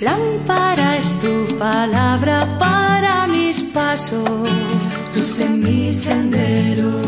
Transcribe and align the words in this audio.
Lámpara 0.00 0.96
es 0.96 1.12
tu 1.20 1.58
palabra 1.58 2.46
para 2.56 3.26
mis 3.26 3.64
pasos, 3.64 4.48
luz 5.12 5.40
en 5.40 5.58
mi 5.58 5.92
sendero. 5.92 7.02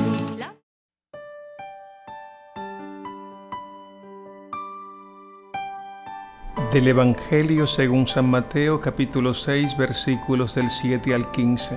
Del 6.73 6.89
Evangelio 6.89 7.69
según 7.69 8.09
San 8.09 8.29
Mateo 8.29 8.81
capítulo 8.81 9.35
6 9.35 9.77
versículos 9.77 10.57
del 10.57 10.69
7 10.69 11.15
al 11.15 11.31
15. 11.31 11.77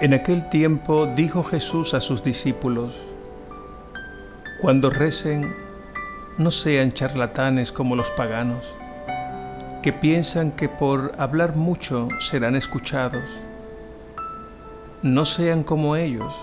En 0.00 0.14
aquel 0.14 0.48
tiempo 0.48 1.06
dijo 1.16 1.42
Jesús 1.42 1.92
a 1.92 2.00
sus 2.00 2.22
discípulos, 2.22 2.94
Cuando 4.60 4.90
recen, 4.90 5.56
no 6.38 6.52
sean 6.52 6.92
charlatanes 6.92 7.72
como 7.72 7.96
los 7.96 8.10
paganos, 8.10 8.77
que 9.82 9.92
piensan 9.92 10.52
que 10.52 10.68
por 10.68 11.14
hablar 11.18 11.56
mucho 11.56 12.08
serán 12.20 12.56
escuchados. 12.56 13.24
No 15.02 15.24
sean 15.24 15.62
como 15.62 15.94
ellos, 15.94 16.34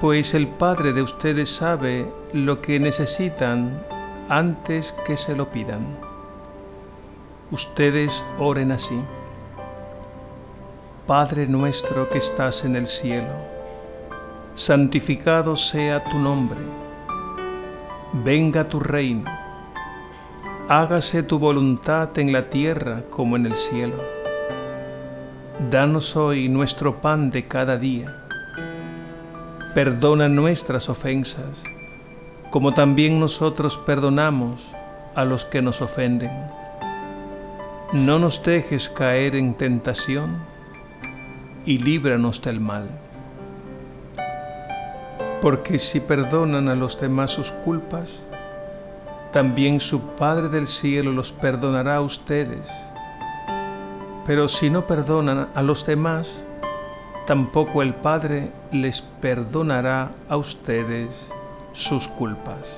pues 0.00 0.34
el 0.34 0.46
Padre 0.46 0.92
de 0.92 1.02
ustedes 1.02 1.48
sabe 1.48 2.06
lo 2.32 2.62
que 2.62 2.78
necesitan 2.78 3.82
antes 4.28 4.94
que 5.06 5.16
se 5.16 5.34
lo 5.34 5.50
pidan. 5.50 5.84
Ustedes 7.50 8.22
oren 8.38 8.72
así. 8.72 9.00
Padre 11.06 11.46
nuestro 11.46 12.08
que 12.10 12.18
estás 12.18 12.64
en 12.64 12.76
el 12.76 12.86
cielo, 12.86 13.32
santificado 14.54 15.56
sea 15.56 16.04
tu 16.04 16.18
nombre. 16.18 16.60
Venga 18.12 18.68
tu 18.68 18.78
reino. 18.78 19.37
Hágase 20.68 21.22
tu 21.22 21.38
voluntad 21.38 22.18
en 22.18 22.32
la 22.32 22.50
tierra 22.50 23.02
como 23.10 23.36
en 23.36 23.46
el 23.46 23.54
cielo. 23.54 23.96
Danos 25.70 26.14
hoy 26.14 26.48
nuestro 26.48 27.00
pan 27.00 27.30
de 27.30 27.48
cada 27.48 27.78
día. 27.78 28.14
Perdona 29.74 30.28
nuestras 30.28 30.88
ofensas 30.88 31.46
como 32.50 32.72
también 32.72 33.20
nosotros 33.20 33.76
perdonamos 33.76 34.60
a 35.14 35.24
los 35.24 35.44
que 35.44 35.60
nos 35.60 35.82
ofenden. 35.82 36.30
No 37.92 38.18
nos 38.18 38.42
dejes 38.42 38.88
caer 38.88 39.36
en 39.36 39.54
tentación 39.54 40.38
y 41.66 41.78
líbranos 41.78 42.40
del 42.42 42.60
mal. 42.60 42.88
Porque 45.42 45.78
si 45.78 46.00
perdonan 46.00 46.68
a 46.68 46.74
los 46.74 47.00
demás 47.00 47.32
sus 47.32 47.50
culpas, 47.52 48.22
también 49.32 49.80
su 49.80 50.00
Padre 50.00 50.48
del 50.48 50.66
cielo 50.66 51.12
los 51.12 51.32
perdonará 51.32 51.96
a 51.96 52.00
ustedes. 52.00 52.66
Pero 54.26 54.48
si 54.48 54.70
no 54.70 54.86
perdonan 54.86 55.48
a 55.54 55.62
los 55.62 55.86
demás, 55.86 56.40
tampoco 57.26 57.82
el 57.82 57.94
Padre 57.94 58.50
les 58.72 59.02
perdonará 59.02 60.10
a 60.28 60.36
ustedes 60.36 61.08
sus 61.72 62.08
culpas. 62.08 62.68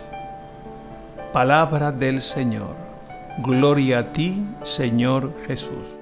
Palabra 1.32 1.92
del 1.92 2.20
Señor. 2.20 2.74
Gloria 3.38 4.00
a 4.00 4.12
ti, 4.12 4.44
Señor 4.64 5.32
Jesús. 5.46 5.99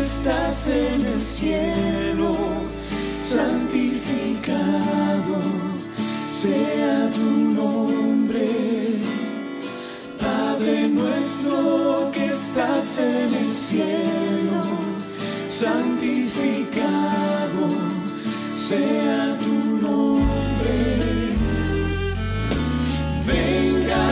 Estás 0.00 0.68
en 0.68 1.04
el 1.04 1.20
cielo, 1.20 2.34
santificado 3.12 4.56
sea 6.26 7.10
tu 7.14 7.30
nombre. 7.60 8.48
Padre 10.18 10.88
nuestro 10.88 12.10
que 12.12 12.26
estás 12.26 12.98
en 12.98 13.34
el 13.34 13.52
cielo, 13.52 14.62
santificado 15.46 16.90
sea 18.50 19.36
tu 19.38 19.54
nombre. 19.86 20.80
Venga 23.26 24.09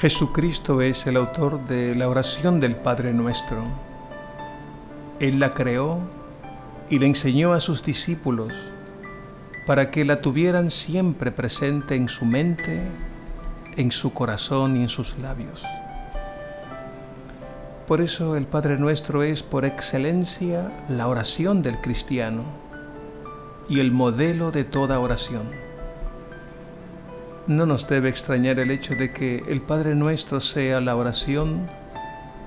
Jesucristo 0.00 0.80
es 0.80 1.08
el 1.08 1.16
autor 1.16 1.66
de 1.66 1.96
la 1.96 2.08
oración 2.08 2.60
del 2.60 2.76
Padre 2.76 3.12
nuestro. 3.12 3.64
Él 5.18 5.40
la 5.40 5.54
creó 5.54 5.98
y 6.88 7.00
la 7.00 7.06
enseñó 7.06 7.52
a 7.52 7.60
sus 7.60 7.82
discípulos 7.82 8.52
para 9.66 9.90
que 9.90 10.04
la 10.04 10.20
tuvieran 10.20 10.70
siempre 10.70 11.32
presente 11.32 11.96
en 11.96 12.08
su 12.08 12.26
mente, 12.26 12.80
en 13.76 13.90
su 13.90 14.14
corazón 14.14 14.76
y 14.76 14.82
en 14.82 14.88
sus 14.88 15.18
labios. 15.18 15.64
Por 17.88 18.00
eso 18.00 18.36
el 18.36 18.46
Padre 18.46 18.78
nuestro 18.78 19.24
es 19.24 19.42
por 19.42 19.64
excelencia 19.64 20.70
la 20.88 21.08
oración 21.08 21.60
del 21.60 21.80
cristiano 21.80 22.44
y 23.68 23.80
el 23.80 23.90
modelo 23.90 24.52
de 24.52 24.62
toda 24.62 25.00
oración. 25.00 25.67
No 27.48 27.64
nos 27.64 27.88
debe 27.88 28.10
extrañar 28.10 28.60
el 28.60 28.70
hecho 28.70 28.94
de 28.94 29.10
que 29.10 29.42
el 29.48 29.62
Padre 29.62 29.94
nuestro 29.94 30.38
sea 30.38 30.82
la 30.82 30.94
oración 30.96 31.66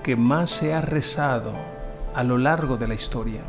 que 0.04 0.16
más 0.16 0.52
se 0.52 0.76
ha 0.76 0.82
rezado 0.82 1.54
a 2.14 2.24
lo 2.24 2.38
largo 2.38 2.78
de 2.78 2.88
la 2.88 2.94
historia. 2.94 3.42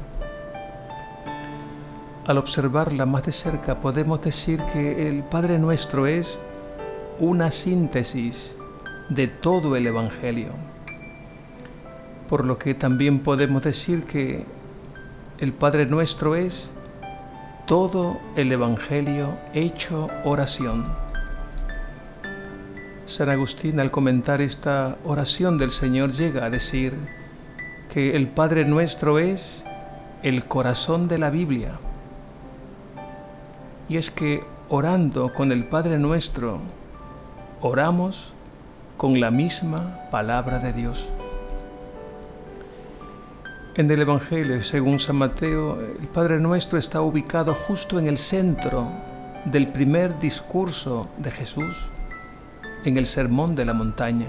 Al 2.26 2.38
observarla 2.38 3.04
más 3.04 3.24
de 3.26 3.32
cerca 3.32 3.80
podemos 3.80 4.22
decir 4.22 4.62
que 4.72 5.06
el 5.10 5.24
Padre 5.24 5.58
Nuestro 5.58 6.06
es 6.06 6.38
una 7.20 7.50
síntesis 7.50 8.54
de 9.10 9.28
todo 9.28 9.76
el 9.76 9.86
Evangelio. 9.86 10.52
Por 12.30 12.46
lo 12.46 12.56
que 12.56 12.72
también 12.72 13.18
podemos 13.18 13.62
decir 13.62 14.04
que 14.04 14.46
el 15.36 15.52
Padre 15.52 15.84
Nuestro 15.84 16.34
es 16.34 16.70
todo 17.66 18.18
el 18.36 18.52
Evangelio 18.52 19.34
hecho 19.52 20.08
oración. 20.24 21.01
San 23.12 23.28
Agustín 23.28 23.78
al 23.78 23.90
comentar 23.90 24.40
esta 24.40 24.96
oración 25.04 25.58
del 25.58 25.70
Señor 25.70 26.12
llega 26.12 26.46
a 26.46 26.50
decir 26.50 26.94
que 27.92 28.16
el 28.16 28.26
Padre 28.26 28.64
Nuestro 28.64 29.18
es 29.18 29.62
el 30.22 30.46
corazón 30.46 31.08
de 31.08 31.18
la 31.18 31.28
Biblia. 31.28 31.72
Y 33.90 33.98
es 33.98 34.10
que 34.10 34.42
orando 34.70 35.30
con 35.34 35.52
el 35.52 35.64
Padre 35.64 35.98
Nuestro, 35.98 36.58
oramos 37.60 38.32
con 38.96 39.20
la 39.20 39.30
misma 39.30 40.08
palabra 40.10 40.58
de 40.58 40.72
Dios. 40.72 41.06
En 43.74 43.90
el 43.90 44.00
Evangelio, 44.00 44.62
según 44.62 44.98
San 45.00 45.16
Mateo, 45.16 45.78
el 46.00 46.08
Padre 46.08 46.40
Nuestro 46.40 46.78
está 46.78 47.02
ubicado 47.02 47.52
justo 47.52 47.98
en 47.98 48.06
el 48.06 48.16
centro 48.16 48.86
del 49.44 49.68
primer 49.68 50.18
discurso 50.18 51.08
de 51.18 51.30
Jesús, 51.30 51.76
en 52.84 52.96
el 52.96 53.06
Sermón 53.06 53.54
de 53.54 53.64
la 53.64 53.74
Montaña. 53.74 54.28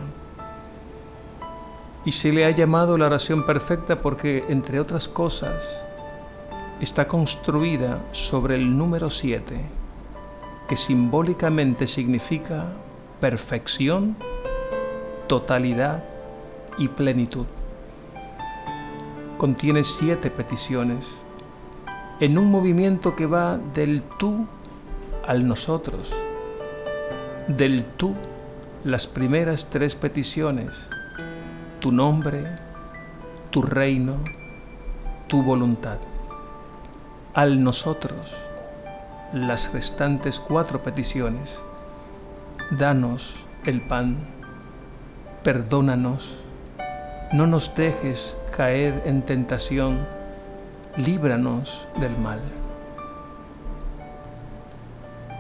Y 2.05 2.11
se 2.11 2.31
le 2.33 2.45
ha 2.45 2.51
llamado 2.51 2.97
la 2.97 3.05
oración 3.05 3.45
perfecta 3.45 4.01
porque, 4.01 4.43
entre 4.49 4.79
otras 4.79 5.07
cosas, 5.07 5.63
está 6.81 7.07
construida 7.07 7.99
sobre 8.11 8.55
el 8.55 8.77
número 8.77 9.09
7, 9.09 9.55
que 10.67 10.77
simbólicamente 10.77 11.87
significa 11.87 12.67
perfección, 13.19 14.15
totalidad 15.27 16.03
y 16.77 16.89
plenitud 16.89 17.45
contiene 19.43 19.83
siete 19.83 20.29
peticiones 20.29 21.05
en 22.21 22.37
un 22.37 22.49
movimiento 22.49 23.13
que 23.13 23.25
va 23.25 23.57
del 23.57 24.01
tú 24.17 24.47
al 25.27 25.45
nosotros. 25.45 26.13
Del 27.49 27.83
tú, 27.83 28.13
las 28.83 29.07
primeras 29.07 29.67
tres 29.69 29.95
peticiones, 29.95 30.67
tu 31.79 31.93
nombre, 31.93 32.43
tu 33.49 33.61
reino, 33.61 34.17
tu 35.27 35.41
voluntad. 35.41 35.99
Al 37.33 37.63
nosotros, 37.63 38.35
las 39.31 39.71
restantes 39.71 40.37
cuatro 40.37 40.83
peticiones, 40.83 41.57
danos 42.71 43.33
el 43.63 43.87
pan, 43.87 44.17
perdónanos, 45.43 46.37
no 47.31 47.47
nos 47.47 47.73
dejes 47.77 48.35
caer 48.55 49.01
en 49.05 49.21
tentación, 49.21 49.99
líbranos 50.97 51.87
del 52.01 52.17
mal. 52.17 52.41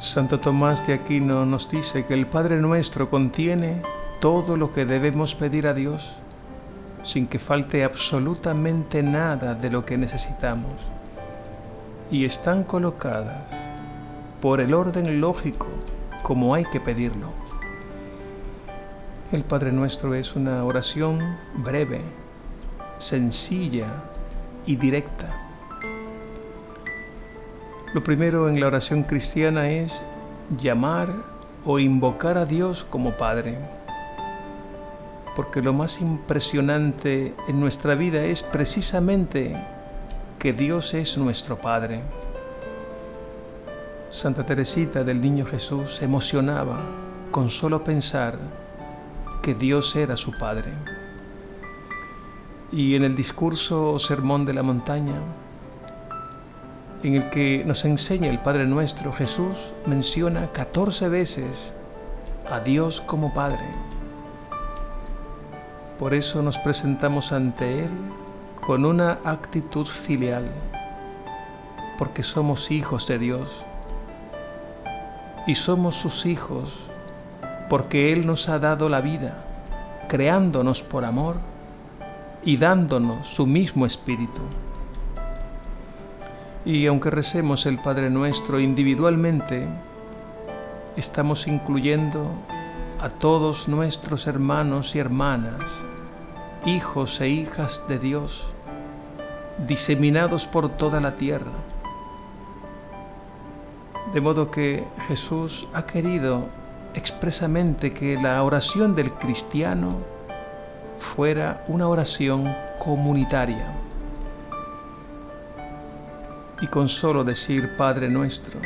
Santo 0.03 0.37
Tomás 0.37 0.85
de 0.85 0.93
Aquino 0.93 1.45
nos 1.45 1.69
dice 1.69 2.05
que 2.05 2.13
el 2.13 2.27
Padre 2.27 2.57
nuestro 2.57 3.09
contiene 3.09 3.81
todo 4.19 4.57
lo 4.57 4.69
que 4.69 4.83
debemos 4.83 5.33
pedir 5.33 5.65
a 5.65 5.73
Dios 5.73 6.11
sin 7.05 7.25
que 7.25 7.39
falte 7.39 7.85
absolutamente 7.85 9.01
nada 9.01 9.55
de 9.55 9.69
lo 9.69 9.85
que 9.85 9.97
necesitamos 9.97 10.73
y 12.11 12.25
están 12.25 12.65
colocadas 12.65 13.43
por 14.41 14.59
el 14.59 14.73
orden 14.73 15.21
lógico 15.21 15.67
como 16.21 16.53
hay 16.53 16.65
que 16.65 16.81
pedirlo. 16.81 17.29
El 19.31 19.43
Padre 19.45 19.71
Nuestro 19.71 20.15
es 20.15 20.35
una 20.35 20.65
oración 20.65 21.37
breve, 21.55 22.01
sencilla 22.97 23.87
y 24.65 24.75
directa. 24.75 25.52
Lo 27.93 28.03
primero 28.03 28.49
en 28.49 28.59
la 28.59 28.65
oración 28.65 29.03
cristiana 29.03 29.69
es 29.69 30.01
llamar 30.59 31.09
o 31.63 31.77
invocar 31.77 32.39
a 32.39 32.45
Dios 32.45 32.83
como 32.83 33.11
Padre. 33.11 33.59
Porque 35.35 35.61
lo 35.61 35.73
más 35.73 36.01
impresionante 36.01 37.35
en 37.47 37.59
nuestra 37.59 37.93
vida 37.93 38.23
es 38.23 38.41
precisamente 38.41 39.55
que 40.39 40.53
Dios 40.53 40.95
es 40.95 41.19
nuestro 41.19 41.57
Padre. 41.57 42.01
Santa 44.09 44.43
Teresita 44.43 45.03
del 45.03 45.21
Niño 45.21 45.45
Jesús 45.45 45.97
se 45.97 46.05
emocionaba 46.05 46.79
con 47.29 47.51
solo 47.51 47.83
pensar 47.83 48.39
que 49.43 49.53
Dios 49.53 49.95
era 49.95 50.17
su 50.17 50.35
Padre. 50.35 50.71
Y 52.71 52.95
en 52.95 53.03
el 53.03 53.15
discurso 53.15 53.99
Sermón 53.99 54.45
de 54.45 54.53
la 54.55 54.63
Montaña, 54.63 55.21
en 57.03 57.15
el 57.15 57.29
que 57.29 57.63
nos 57.65 57.83
enseña 57.83 58.29
el 58.29 58.39
Padre 58.39 58.65
Nuestro, 58.65 59.11
Jesús 59.11 59.73
menciona 59.85 60.47
14 60.51 61.09
veces 61.09 61.73
a 62.49 62.61
Dios 62.61 63.01
como 63.01 63.33
Padre. 63.33 63.65
Por 65.99 66.13
eso 66.13 66.41
nos 66.41 66.57
presentamos 66.57 67.33
ante 67.33 67.85
Él 67.85 67.91
con 68.61 68.85
una 68.85 69.19
actitud 69.25 69.85
filial, 69.85 70.49
porque 71.97 72.23
somos 72.23 72.71
hijos 72.71 73.05
de 73.07 73.19
Dios 73.19 73.49
y 75.45 75.55
somos 75.55 75.95
sus 75.95 76.25
hijos 76.25 76.73
porque 77.69 78.13
Él 78.13 78.25
nos 78.25 78.47
ha 78.47 78.59
dado 78.59 78.87
la 78.87 79.01
vida, 79.01 79.43
creándonos 80.07 80.83
por 80.83 81.03
amor 81.03 81.35
y 82.45 82.57
dándonos 82.57 83.27
su 83.27 83.45
mismo 83.45 83.85
espíritu. 83.85 84.41
Y 86.65 86.87
aunque 86.87 87.09
recemos 87.09 87.65
el 87.65 87.77
Padre 87.77 88.09
Nuestro 88.09 88.57
individualmente, 88.57 89.67
estamos 90.95 91.45
incluyendo 91.47 92.31
a 93.01 93.09
todos 93.09 93.67
nuestros 93.67 94.27
hermanos 94.27 94.95
y 94.95 94.99
hermanas, 94.99 95.59
hijos 96.65 97.19
e 97.19 97.27
hijas 97.27 97.83
de 97.89 97.99
Dios, 97.99 98.45
diseminados 99.67 100.47
por 100.47 100.69
toda 100.69 101.01
la 101.01 101.15
tierra. 101.15 101.51
De 104.13 104.21
modo 104.21 104.49
que 104.49 104.85
Jesús 105.09 105.67
ha 105.73 105.85
querido 105.85 106.45
expresamente 106.93 107.91
que 107.91 108.15
la 108.15 108.41
oración 108.41 108.95
del 108.95 109.11
cristiano 109.11 109.97
fuera 110.97 111.65
una 111.67 111.89
oración 111.89 112.55
comunitaria. 112.79 113.82
Y 116.63 116.67
con 116.67 116.87
solo 116.87 117.25
decir 117.25 117.75
Padre 117.75 118.07
nuestro, 118.07 118.57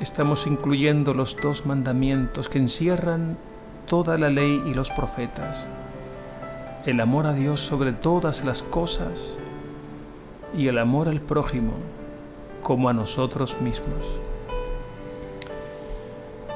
estamos 0.00 0.46
incluyendo 0.46 1.12
los 1.12 1.36
dos 1.36 1.66
mandamientos 1.66 2.48
que 2.48 2.56
encierran 2.56 3.36
toda 3.86 4.16
la 4.16 4.30
ley 4.30 4.62
y 4.64 4.72
los 4.72 4.90
profetas, 4.90 5.62
el 6.86 7.00
amor 7.00 7.26
a 7.26 7.34
Dios 7.34 7.60
sobre 7.60 7.92
todas 7.92 8.46
las 8.46 8.62
cosas 8.62 9.34
y 10.56 10.68
el 10.68 10.78
amor 10.78 11.06
al 11.08 11.20
prójimo 11.20 11.74
como 12.62 12.88
a 12.88 12.94
nosotros 12.94 13.60
mismos. 13.60 14.06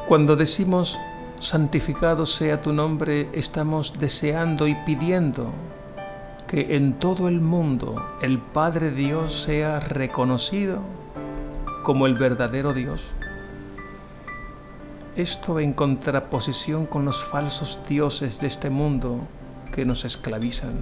Cuando 0.08 0.36
decimos 0.36 0.96
santificado 1.40 2.24
sea 2.24 2.62
tu 2.62 2.72
nombre, 2.72 3.28
estamos 3.34 3.92
deseando 4.00 4.66
y 4.66 4.74
pidiendo 4.86 5.52
que 6.50 6.74
en 6.74 6.94
todo 6.94 7.28
el 7.28 7.40
mundo 7.40 8.04
el 8.20 8.38
Padre 8.38 8.90
Dios 8.90 9.42
sea 9.42 9.78
reconocido 9.78 10.80
como 11.84 12.06
el 12.06 12.14
verdadero 12.14 12.74
Dios. 12.74 13.02
Esto 15.14 15.60
en 15.60 15.72
contraposición 15.72 16.86
con 16.86 17.04
los 17.04 17.22
falsos 17.22 17.78
dioses 17.88 18.40
de 18.40 18.48
este 18.48 18.68
mundo 18.68 19.20
que 19.72 19.84
nos 19.84 20.04
esclavizan. 20.04 20.72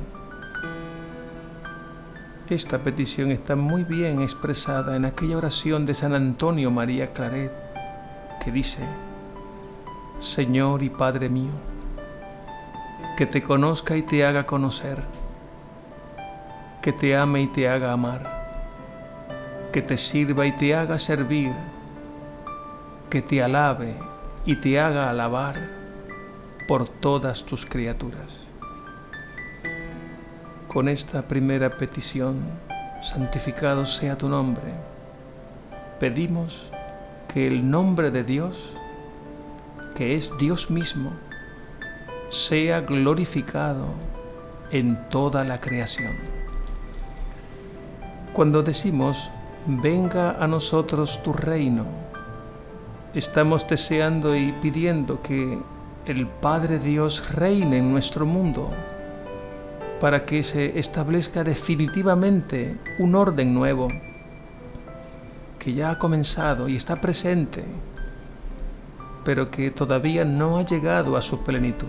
Esta 2.48 2.78
petición 2.78 3.30
está 3.30 3.54
muy 3.54 3.84
bien 3.84 4.22
expresada 4.22 4.96
en 4.96 5.04
aquella 5.04 5.36
oración 5.36 5.84
de 5.84 5.92
San 5.92 6.14
Antonio 6.14 6.70
María 6.70 7.12
Claret 7.12 7.52
que 8.42 8.50
dice, 8.50 8.86
Señor 10.18 10.82
y 10.82 10.88
Padre 10.88 11.28
mío, 11.28 11.52
que 13.18 13.26
te 13.26 13.42
conozca 13.42 13.98
y 13.98 14.02
te 14.02 14.24
haga 14.24 14.46
conocer, 14.46 15.17
que 16.82 16.92
te 16.92 17.16
ame 17.16 17.42
y 17.42 17.46
te 17.48 17.68
haga 17.68 17.92
amar, 17.92 18.22
que 19.72 19.82
te 19.82 19.96
sirva 19.96 20.46
y 20.46 20.52
te 20.52 20.74
haga 20.74 20.98
servir, 20.98 21.52
que 23.10 23.22
te 23.22 23.42
alabe 23.42 23.94
y 24.44 24.56
te 24.56 24.78
haga 24.80 25.10
alabar 25.10 25.56
por 26.66 26.88
todas 26.88 27.44
tus 27.44 27.64
criaturas. 27.64 28.40
con 30.68 30.88
esta 30.88 31.22
primera 31.22 31.70
petición, 31.70 32.36
santificado 33.02 33.86
sea 33.86 34.18
tu 34.18 34.28
nombre, 34.28 34.74
pedimos 35.98 36.70
que 37.32 37.48
el 37.48 37.68
nombre 37.68 38.10
de 38.10 38.22
Dios, 38.22 38.56
que 39.94 40.14
es 40.14 40.30
Dios 40.38 40.70
mismo, 40.70 41.10
sea 42.30 42.82
glorificado 42.82 43.86
en 44.70 45.08
toda 45.08 45.42
la 45.42 45.58
creación. 45.58 46.37
Cuando 48.38 48.62
decimos, 48.62 49.32
venga 49.66 50.40
a 50.40 50.46
nosotros 50.46 51.20
tu 51.24 51.32
reino, 51.32 51.84
estamos 53.12 53.66
deseando 53.66 54.36
y 54.36 54.52
pidiendo 54.62 55.20
que 55.20 55.58
el 56.06 56.28
Padre 56.28 56.78
Dios 56.78 57.34
reine 57.34 57.78
en 57.78 57.90
nuestro 57.90 58.26
mundo 58.26 58.70
para 60.00 60.24
que 60.24 60.44
se 60.44 60.78
establezca 60.78 61.42
definitivamente 61.42 62.78
un 63.00 63.16
orden 63.16 63.52
nuevo 63.52 63.88
que 65.58 65.74
ya 65.74 65.90
ha 65.90 65.98
comenzado 65.98 66.68
y 66.68 66.76
está 66.76 67.00
presente, 67.00 67.64
pero 69.24 69.50
que 69.50 69.72
todavía 69.72 70.24
no 70.24 70.58
ha 70.58 70.62
llegado 70.62 71.16
a 71.16 71.22
su 71.22 71.42
plenitud. 71.42 71.88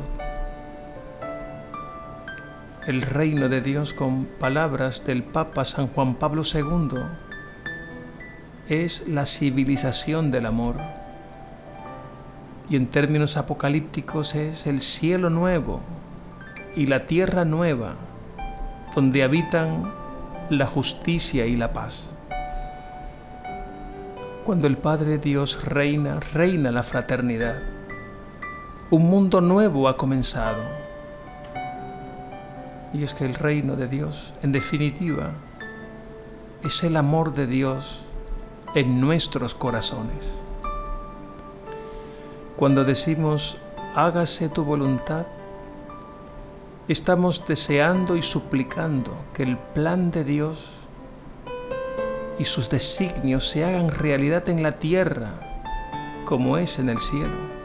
El 2.90 3.04
reino 3.04 3.50
de 3.50 3.62
Dios 3.62 3.94
con 3.94 4.26
palabras 4.26 5.06
del 5.06 5.22
Papa 5.22 5.64
San 5.64 5.90
Juan 5.90 6.16
Pablo 6.16 6.42
II 6.42 6.98
es 8.68 9.08
la 9.08 9.28
civilización 9.28 10.32
del 10.32 10.48
amor. 10.48 10.74
Y 12.68 12.78
en 12.78 12.88
términos 12.88 13.38
apocalípticos 13.38 14.34
es 14.34 14.66
el 14.66 14.80
cielo 14.80 15.30
nuevo 15.30 15.82
y 16.76 16.88
la 16.88 17.06
tierra 17.06 17.46
nueva, 17.46 17.94
donde 18.96 19.22
habitan 19.22 19.92
la 20.50 20.66
justicia 20.66 21.46
y 21.46 21.58
la 21.58 21.72
paz. 21.74 22.06
Cuando 24.48 24.66
el 24.66 24.78
Padre 24.78 25.20
Dios 25.20 25.64
reina, 25.64 26.20
reina 26.34 26.72
la 26.72 26.82
fraternidad. 26.82 27.62
Un 28.90 29.12
mundo 29.12 29.42
nuevo 29.42 29.88
ha 29.88 29.96
comenzado. 29.96 30.79
Y 32.94 33.04
es 33.04 33.14
que 33.14 33.26
el 33.26 33.36
reino 33.36 33.76
de 33.76 33.88
Dios, 33.88 34.34
en 34.42 34.52
definitiva, 34.52 35.32
es 36.64 36.84
el 36.84 36.98
amor 36.98 37.34
de 37.34 37.48
Dios 37.48 38.02
en 38.76 39.00
nuestros 39.00 39.56
corazones. 39.56 40.26
Cuando 42.56 42.84
decimos, 42.84 43.58
hágase 43.96 44.50
tu 44.50 44.64
voluntad, 44.64 45.26
estamos 46.88 47.46
deseando 47.48 48.16
y 48.18 48.24
suplicando 48.24 49.12
que 49.34 49.44
el 49.44 49.58
plan 49.58 50.12
de 50.12 50.24
Dios 50.24 50.72
y 52.38 52.46
sus 52.46 52.70
designios 52.70 53.50
se 53.50 53.64
hagan 53.64 53.92
realidad 53.92 54.50
en 54.50 54.64
la 54.64 54.74
tierra 54.74 55.34
como 56.26 56.58
es 56.58 56.80
en 56.80 56.90
el 56.90 57.00
cielo. 57.00 57.59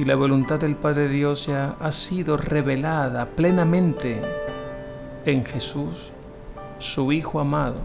Y 0.00 0.06
la 0.06 0.16
voluntad 0.16 0.58
del 0.58 0.76
Padre 0.76 1.08
Dios 1.08 1.44
ya 1.44 1.76
ha 1.78 1.92
sido 1.92 2.38
revelada 2.38 3.26
plenamente 3.26 4.18
en 5.26 5.44
Jesús, 5.44 6.10
su 6.78 7.12
Hijo 7.12 7.38
amado 7.38 7.76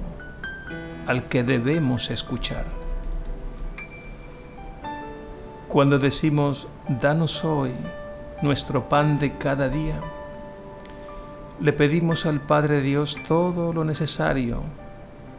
al 1.07 1.25
que 1.25 1.43
debemos 1.43 2.09
escuchar. 2.09 2.63
Cuando 5.67 5.99
decimos, 5.99 6.69
danos 6.87 7.43
hoy 7.43 7.73
nuestro 8.41 8.87
pan 8.87 9.19
de 9.19 9.37
cada 9.37 9.67
día, 9.67 9.99
le 11.59 11.73
pedimos 11.73 12.25
al 12.25 12.39
Padre 12.39 12.79
Dios 12.79 13.17
todo 13.27 13.73
lo 13.73 13.83
necesario 13.83 14.61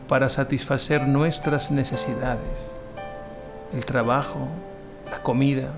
para 0.08 0.28
satisfacer 0.28 1.08
nuestras 1.08 1.70
necesidades, 1.70 2.68
el 3.72 3.86
trabajo, 3.86 4.46
la 5.10 5.22
comida, 5.22 5.72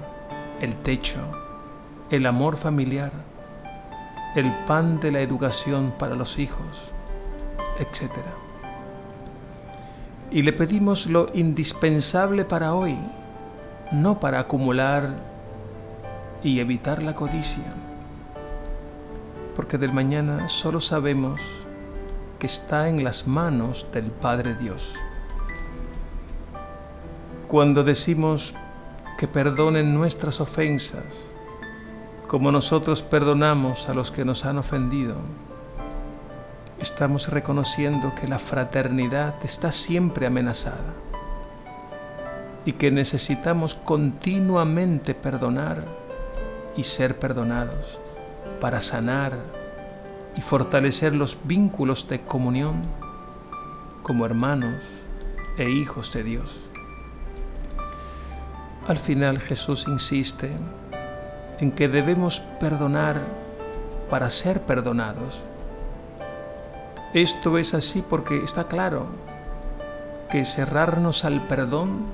el 0.61 0.75
techo, 0.77 1.21
el 2.11 2.27
amor 2.27 2.57
familiar, 2.57 3.13
el 4.35 4.53
pan 4.67 5.01
de 5.01 5.13
la 5.13 5.21
educación 5.21 5.93
para 5.99 6.15
los 6.15 6.39
hijos, 6.39 6.67
etc 7.79 8.13
y 10.31 10.43
le 10.43 10.53
pedimos 10.53 11.07
lo 11.07 11.31
indispensable 11.35 12.45
para 12.45 12.75
hoy, 12.75 12.97
no 13.93 14.21
para 14.21 14.41
acumular 14.41 15.09
y 16.43 16.61
evitar 16.61 17.03
la 17.03 17.15
codicia, 17.15 17.65
porque 19.57 19.79
del 19.79 19.93
mañana 19.93 20.49
solo 20.49 20.81
sabemos 20.81 21.41
que 22.39 22.47
está 22.47 22.89
en 22.89 23.03
las 23.03 23.27
manos 23.27 23.87
del 23.93 24.05
Padre 24.05 24.55
Dios. 24.55 24.93
Cuando 27.49 27.83
decimos 27.83 28.53
que 29.19 29.27
perdonen 29.27 29.95
nuestras 29.95 30.41
ofensas, 30.41 31.05
como 32.29 32.53
nosotros 32.53 33.03
perdonamos 33.03 33.89
a 33.89 33.95
los 33.95 34.13
que 34.13 34.25
nos 34.25 34.45
han 34.45 34.59
ofendido, 34.59 35.17
estamos 36.79 37.29
reconociendo 37.29 38.15
que 38.15 38.29
la 38.29 38.39
fraternidad 38.39 39.35
está 39.45 39.73
siempre 39.73 40.27
amenazada 40.27 40.95
y 42.65 42.75
que 42.75 42.93
necesitamos 42.93 43.75
continuamente 43.75 45.15
perdonar 45.15 45.83
y 46.77 46.85
ser 46.85 47.19
perdonados 47.19 47.99
para 48.61 48.81
sanar 48.81 49.33
y 50.37 50.43
fortalecer 50.43 51.13
los 51.13 51.37
vínculos 51.43 52.09
de 52.09 52.21
comunión 52.21 52.83
como 54.05 54.25
hermanos 54.25 54.81
e 55.57 55.69
hijos 55.69 56.13
de 56.13 56.23
Dios. 56.23 56.68
Al 58.89 58.99
final 58.99 59.39
Jesús 59.39 59.87
insiste 59.87 60.51
en 61.61 61.71
que 61.71 61.89
debemos 61.89 62.41
perdonar 62.59 63.21
para 64.11 64.31
ser 64.31 64.63
perdonados 64.63 65.41
esto 67.15 67.57
es 67.57 67.73
así 67.73 68.05
porque 68.07 68.45
está 68.45 68.65
claro 68.65 69.07
que 70.31 70.45
cerrarnos 70.45 71.25
al 71.25 71.41
perdón 71.47 72.05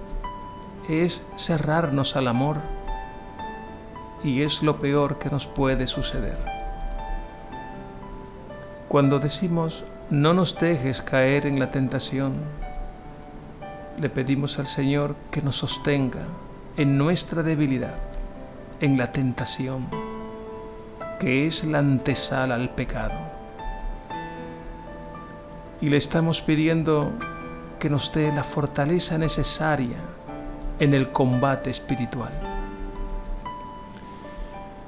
es 0.88 1.25
cerrarnos 1.37 2.14
al 2.14 2.28
amor 2.28 2.59
y 4.23 4.43
es 4.43 4.62
lo 4.62 4.78
peor 4.78 5.19
que 5.19 5.31
nos 5.31 5.49
puede 5.49 5.88
suceder. 5.88 6.38
Cuando 8.87 9.19
decimos 9.19 9.83
no 10.11 10.33
nos 10.33 10.61
dejes 10.61 11.02
caer 11.02 11.45
en 11.47 11.59
la 11.59 11.73
tentación, 11.73 12.35
le 13.99 14.09
pedimos 14.09 14.61
al 14.61 14.66
Señor 14.66 15.16
que 15.33 15.43
nos 15.43 15.57
sostenga 15.57 16.23
en 16.76 16.99
nuestra 16.99 17.43
debilidad, 17.43 17.99
en 18.81 18.97
la 18.97 19.12
tentación, 19.12 19.87
que 21.21 21.47
es 21.47 21.64
la 21.64 21.78
antesala 21.78 22.54
al 22.54 22.71
pecado 22.71 23.35
y 25.85 25.90
le 25.90 25.99
estamos 25.99 26.40
pidiendo 26.40 27.12
que 27.78 27.90
nos 27.90 28.11
dé 28.11 28.33
la 28.33 28.43
fortaleza 28.43 29.19
necesaria 29.19 29.99
en 30.81 30.95
el 30.95 31.11
combate 31.11 31.69
espiritual. 31.69 32.33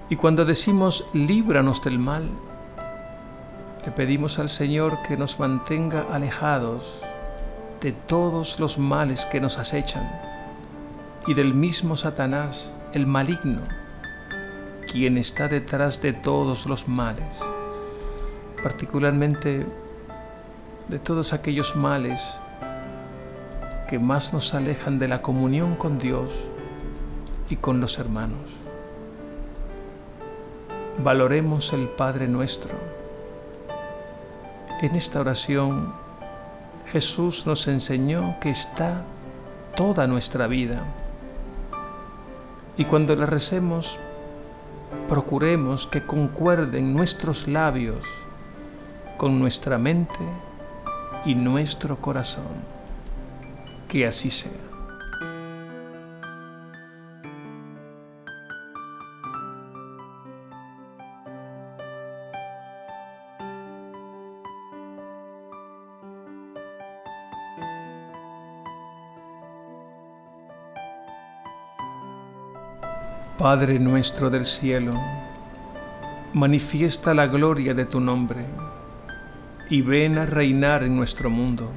Y 0.09 0.17
cuando 0.17 0.47
decimos 0.47 1.05
líbranos 1.13 1.85
del 1.85 1.99
mal, 1.99 2.27
le 3.85 3.93
pedimos 3.93 4.39
al 4.39 4.49
Señor 4.49 5.03
que 5.07 5.19
nos 5.19 5.39
mantenga 5.39 6.07
alejados 6.11 6.85
de 7.83 7.93
todos 7.93 8.59
los 8.59 8.79
males 8.79 9.27
que 9.27 9.39
nos 9.39 9.59
acechan 9.59 10.36
y 11.27 11.35
del 11.35 11.55
mismo 11.55 11.97
Satanás, 11.97 12.71
el 12.93 13.07
maligno, 13.07 13.63
quien 14.91 15.19
está 15.19 15.49
detrás 15.49 16.01
de 16.01 16.13
todos 16.13 16.67
los 16.67 16.87
males, 16.87 17.41
particularmente 18.63 19.67
de 20.89 20.99
todos 20.99 21.33
aquellos 21.33 21.75
males 21.75 22.21
que 23.89 23.99
más 23.99 24.33
nos 24.33 24.55
alejan 24.55 24.99
de 24.99 25.09
la 25.09 25.23
comunión 25.23 25.75
con 25.75 25.99
Dios 25.99 26.31
y 27.51 27.57
con 27.57 27.81
los 27.81 27.99
hermanos. 27.99 28.39
Valoremos 31.03 31.73
el 31.73 31.89
Padre 31.89 32.27
nuestro. 32.29 32.71
En 34.81 34.95
esta 34.95 35.21
oración 35.21 35.93
Jesús 36.93 37.47
nos 37.47 37.67
enseñó 37.67 38.37
que 38.41 38.51
está 38.51 39.03
toda 39.77 40.07
nuestra 40.07 40.47
vida. 40.47 40.85
Y 42.79 42.85
cuando 42.85 43.17
la 43.17 43.27
recemos, 43.27 43.99
procuremos 45.09 45.87
que 45.87 46.03
concuerden 46.03 46.95
nuestros 46.95 47.49
labios 47.49 48.05
con 49.17 49.39
nuestra 49.39 49.79
mente 49.79 50.19
y 51.25 51.35
nuestro 51.35 51.97
corazón. 51.97 52.45
Que 53.89 54.07
así 54.07 54.31
sea. 54.31 54.76
Padre 73.39 73.79
nuestro 73.79 74.31
del 74.31 74.47
cielo, 74.47 74.95
manifiesta 76.33 77.13
la 77.13 77.27
gloria 77.27 77.75
de 77.75 77.85
tu 77.85 78.01
nombre 78.01 78.39
y 79.69 79.83
ven 79.83 80.17
a 80.17 80.25
reinar 80.25 80.83
en 80.83 80.97
nuestro 80.97 81.29
mundo. 81.29 81.71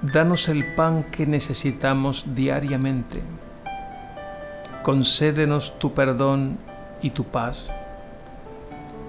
Danos 0.00 0.48
el 0.48 0.64
pan 0.76 1.02
que 1.10 1.26
necesitamos 1.26 2.36
diariamente. 2.36 3.20
Concédenos 4.84 5.76
tu 5.80 5.92
perdón 5.92 6.56
y 7.02 7.10
tu 7.10 7.24
paz, 7.24 7.66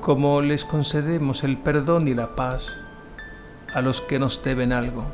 como 0.01 0.41
les 0.41 0.65
concedemos 0.65 1.43
el 1.43 1.57
perdón 1.57 2.07
y 2.07 2.15
la 2.15 2.35
paz 2.35 2.73
a 3.71 3.81
los 3.81 4.01
que 4.01 4.17
nos 4.17 4.43
deben 4.43 4.73
algo. 4.73 5.05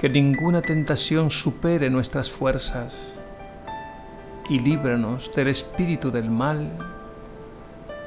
Que 0.00 0.08
ninguna 0.08 0.62
tentación 0.62 1.30
supere 1.30 1.90
nuestras 1.90 2.30
fuerzas 2.30 2.94
y 4.48 4.58
líbranos 4.58 5.32
del 5.34 5.48
espíritu 5.48 6.10
del 6.10 6.30
mal 6.30 6.68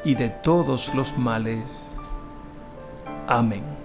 y 0.04 0.16
de 0.16 0.30
todos 0.30 0.94
los 0.94 1.18
males. 1.18 1.64
Amén. 3.28 3.77